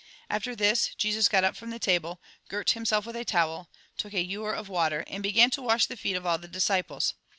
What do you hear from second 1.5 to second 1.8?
from the